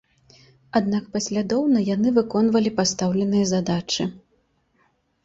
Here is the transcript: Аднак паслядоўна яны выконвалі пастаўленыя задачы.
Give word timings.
Аднак 0.77 1.03
паслядоўна 1.15 1.83
яны 1.89 2.09
выконвалі 2.15 2.71
пастаўленыя 2.79 3.45
задачы. 3.53 4.03